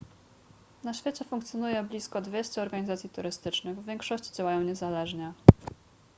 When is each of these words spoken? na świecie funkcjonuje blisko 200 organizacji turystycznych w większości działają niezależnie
na 0.83 0.93
świecie 0.93 1.25
funkcjonuje 1.25 1.83
blisko 1.83 2.21
200 2.21 2.61
organizacji 2.61 3.09
turystycznych 3.09 3.77
w 3.79 3.85
większości 3.85 4.33
działają 4.35 4.61
niezależnie 4.61 5.33